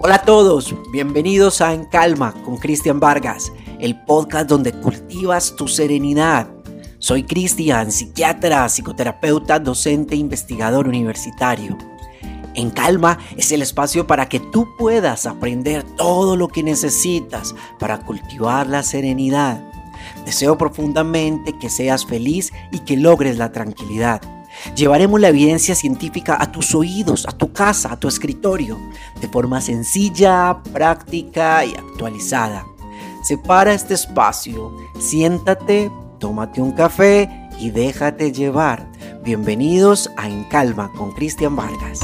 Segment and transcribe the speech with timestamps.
[0.00, 5.66] Hola a todos, bienvenidos a En Calma con Cristian Vargas, el podcast donde cultivas tu
[5.66, 6.48] serenidad.
[7.00, 11.76] Soy Cristian, psiquiatra, psicoterapeuta, docente e investigador universitario.
[12.54, 17.98] En Calma es el espacio para que tú puedas aprender todo lo que necesitas para
[18.06, 19.68] cultivar la serenidad.
[20.24, 24.22] Deseo profundamente que seas feliz y que logres la tranquilidad.
[24.74, 28.78] Llevaremos la evidencia científica a tus oídos, a tu casa, a tu escritorio,
[29.20, 32.66] de forma sencilla, práctica y actualizada.
[33.22, 38.90] Separa este espacio, siéntate, tómate un café y déjate llevar.
[39.24, 42.00] Bienvenidos a En Calma con Cristian Vargas.